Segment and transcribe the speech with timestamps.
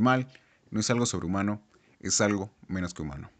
[0.00, 0.28] mal
[0.70, 1.62] no es algo sobrehumano,
[2.00, 3.30] es algo menos que humano.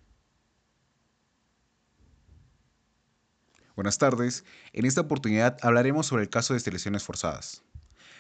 [3.77, 7.63] Buenas tardes, en esta oportunidad hablaremos sobre el caso de esterilizaciones forzadas.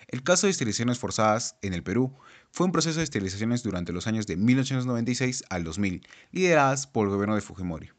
[0.08, 2.14] El caso de esterilizaciones forzadas en el Perú
[2.50, 7.12] fue un proceso de esterilizaciones durante los años de 1896 al 2000, lideradas por el
[7.12, 7.90] gobierno de Fujimori.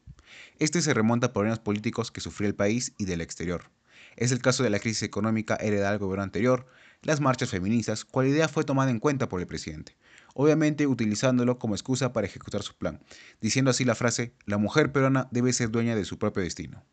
[0.59, 3.71] Este se remonta a problemas políticos que sufrió el país y del exterior.
[4.15, 6.67] Es el caso de la crisis económica heredada del gobierno anterior,
[7.01, 9.97] las marchas feministas, cuya idea fue tomada en cuenta por el presidente,
[10.39, 13.01] obviamente utilizándolo como excusa para ejecutar su plan,
[13.41, 16.85] diciendo así la frase, la mujer peruana debe ser dueña de su propio destino.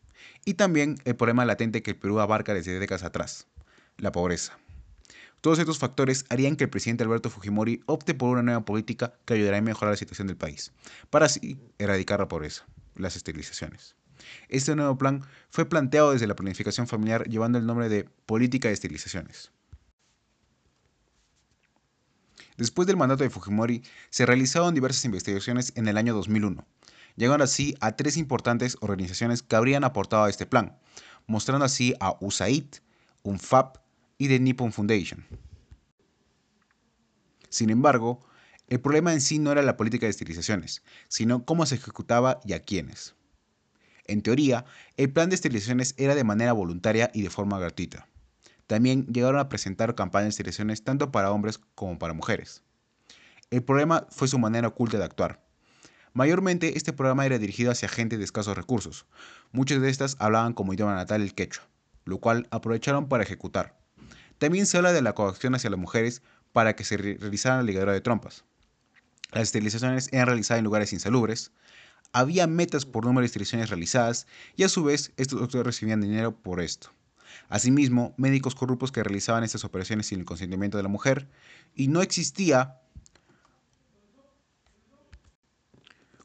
[0.46, 3.46] Y también el problema latente que el Perú abarca desde décadas atrás,
[3.98, 4.58] la pobreza.
[5.42, 9.34] Todos estos factores harían que el presidente Alberto Fujimori opte por una nueva política que
[9.34, 10.72] ayudará a mejorar la situación del país,
[11.10, 12.64] para así erradicar la pobreza,
[12.96, 13.95] las esterilizaciones.
[14.48, 18.74] Este nuevo plan fue planteado desde la planificación familiar llevando el nombre de Política de
[18.74, 19.52] Esterilizaciones.
[22.57, 26.65] Después del mandato de Fujimori, se realizaron diversas investigaciones en el año 2001,
[27.16, 30.79] llegando así a tres importantes organizaciones que habrían aportado a este plan,
[31.27, 32.66] mostrando así a USAID,
[33.25, 33.79] UNFAP
[34.19, 35.27] y The Nippon Foundation.
[37.49, 38.21] Sin embargo,
[38.69, 42.52] el problema en sí no era la política de esterilizaciones, sino cómo se ejecutaba y
[42.52, 43.15] a quiénes.
[44.07, 44.65] En teoría,
[44.97, 48.07] el plan de esterilizaciones era de manera voluntaria y de forma gratuita.
[48.66, 52.62] También llegaron a presentar campañas de esterilizaciones tanto para hombres como para mujeres.
[53.51, 55.45] El problema fue su manera oculta de actuar.
[56.12, 59.07] Mayormente este programa era dirigido hacia gente de escasos recursos.
[59.52, 61.68] Muchas de estas hablaban como idioma natal el quechua,
[62.04, 63.76] lo cual aprovecharon para ejecutar.
[64.38, 66.22] También se habla de la coacción hacia las mujeres
[66.53, 68.44] para que se realizaran la ligadura de trompas.
[69.32, 71.50] Las esterilizaciones eran realizadas en lugares insalubres,
[72.12, 76.31] había metas por número de esterilizaciones realizadas y a su vez estos doctores recibían dinero
[76.31, 76.94] por esto.
[77.48, 81.28] Asimismo, médicos corruptos que realizaban estas operaciones sin el consentimiento de la mujer
[81.74, 82.80] y no existía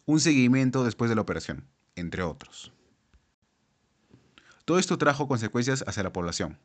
[0.05, 2.71] un seguimiento después de la operación, entre otros.
[4.65, 6.59] Todo esto trajo consecuencias hacia la población.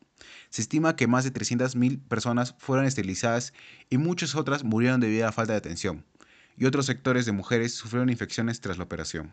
[0.50, 3.54] Se estima que más de 300.000 personas fueron esterilizadas
[3.88, 6.04] y muchas otras murieron debido a la falta de atención
[6.56, 9.32] y otros sectores de mujeres sufrieron infecciones tras la operación.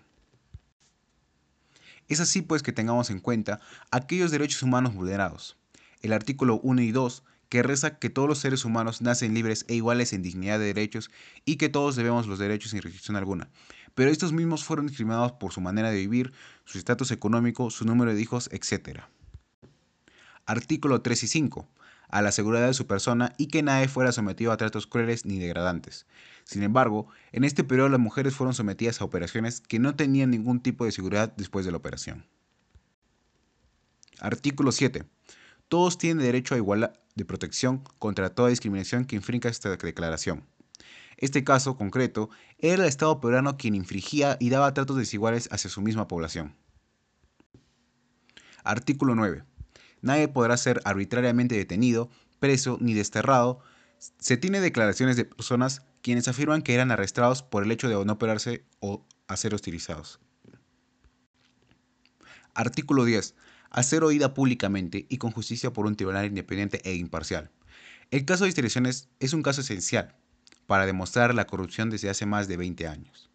[2.12, 5.56] Es así pues que tengamos en cuenta aquellos derechos humanos vulnerados.
[6.02, 9.76] El artículo 1 y 2 que reza que todos los seres humanos nacen libres e
[9.76, 11.10] iguales en dignidad de derechos
[11.46, 13.50] y que todos debemos los derechos sin restricción alguna.
[13.96, 16.34] Pero estos mismos fueron discriminados por su manera de vivir,
[16.66, 19.04] su estatus económico, su número de hijos, etc.
[20.46, 21.66] Artículo 3 y 5
[22.12, 25.40] a la seguridad de su persona y que nadie fuera sometido a tratos crueles ni
[25.40, 26.06] degradantes.
[26.44, 30.62] Sin embargo, en este periodo las mujeres fueron sometidas a operaciones que no tenían ningún
[30.62, 32.26] tipo de seguridad después de la operación.
[34.20, 35.06] Artículo 7.
[35.68, 40.44] Todos tienen derecho a igualdad de protección contra toda discriminación que infrinja esta declaración.
[41.18, 45.82] Este caso concreto era el Estado peruano quien infringía y daba tratos desiguales hacia su
[45.82, 46.56] misma población.
[48.64, 49.44] Artículo 9.
[50.02, 53.60] Nadie podrá ser arbitrariamente detenido, preso ni desterrado.
[54.20, 58.14] Se tiene declaraciones de personas quienes afirman que eran arrestados por el hecho de no
[58.14, 60.20] operarse o a ser hostilizados.
[62.54, 63.36] Artículo 10.
[63.70, 67.52] Hacer oída públicamente y con justicia por un tribunal independiente e imparcial.
[68.10, 70.16] El caso de instituciones es un caso esencial
[70.68, 73.31] para demostrar la corrupción desde hace más de 20 años.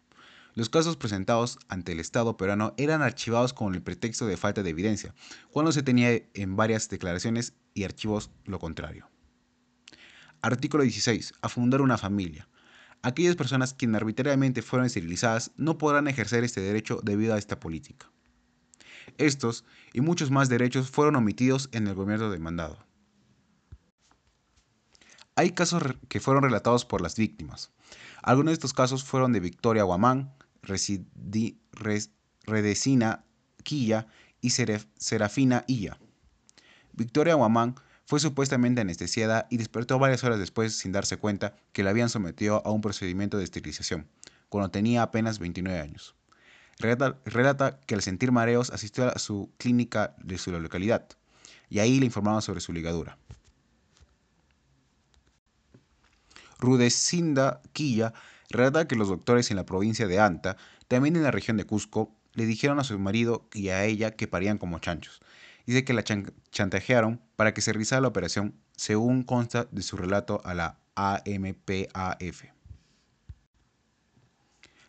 [0.57, 4.71] Los casos presentados ante el Estado peruano eran archivados con el pretexto de falta de
[4.71, 5.13] evidencia,
[5.51, 9.07] cuando se tenía en varias declaraciones y archivos lo contrario.
[10.41, 11.35] Artículo 16.
[11.43, 12.49] A fundar una familia.
[13.03, 18.09] Aquellas personas quienes arbitrariamente fueron esterilizadas no podrán ejercer este derecho debido a esta política.
[19.19, 19.63] Estos
[19.93, 22.83] y muchos más derechos fueron omitidos en el gobierno demandado.
[25.35, 27.71] Hay casos que fueron relatados por las víctimas.
[28.23, 30.33] Algunos de estos casos fueron de Victoria Guamán,
[32.45, 33.23] Redecina
[33.63, 34.07] Quilla
[34.41, 35.97] y Serafina Illa.
[36.93, 37.75] Victoria Guamán
[38.05, 42.65] fue supuestamente anestesiada y despertó varias horas después sin darse cuenta que la habían sometido
[42.65, 44.07] a un procedimiento de esterilización,
[44.49, 46.15] cuando tenía apenas 29 años.
[46.79, 51.07] Relata, que al sentir mareos asistió a su clínica de su localidad
[51.69, 53.17] y ahí le informaban sobre su ligadura.
[56.59, 58.13] Rudecinda Quilla
[58.49, 60.57] relata que los doctores en la provincia de Anta,
[60.87, 64.27] también en la región de Cusco, le dijeron a su marido y a ella que
[64.27, 65.21] parían como chanchos.
[65.65, 70.41] Dice que la chantajearon para que se realizara la operación, según consta de su relato
[70.45, 72.43] a la AMPAF.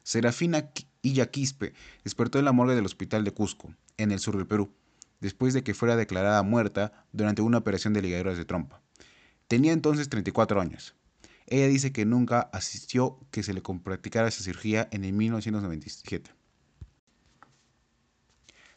[0.02, 0.70] Serafina
[1.02, 1.74] Illaquispe
[2.04, 4.72] despertó en la morgue del hospital de Cusco, en el sur del Perú,
[5.20, 8.80] después de que fuera declarada muerta durante una operación de ligaduras de trompa.
[9.48, 10.94] Tenía entonces 34 años.
[11.50, 16.30] Ella dice que nunca asistió que se le practicara esa cirugía en el 1997.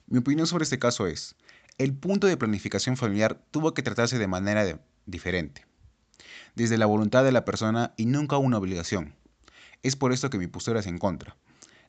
[0.08, 1.36] Mi opinión sobre este caso es,
[1.78, 5.66] el punto de planificación familiar tuvo que tratarse de manera diferente,
[6.56, 9.16] desde la voluntad de la persona y nunca una obligación.
[9.84, 11.36] Es por esto que mi postura es en contra.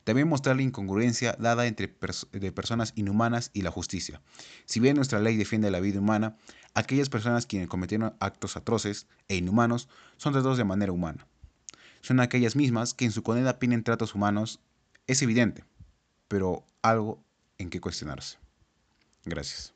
[0.03, 1.93] También mostrar la incongruencia dada entre
[2.31, 4.21] de personas inhumanas y la justicia.
[4.65, 6.35] Si bien nuestra ley defiende la vida humana,
[6.73, 11.27] aquellas personas quienes cometieron actos atroces e inhumanos son tratados de manera humana.
[12.01, 14.59] Son aquellas mismas que en su condena piden tratos humanos,
[15.07, 15.63] es evidente,
[16.27, 17.23] pero algo
[17.57, 18.37] en que cuestionarse.
[19.25, 19.73] Gracias.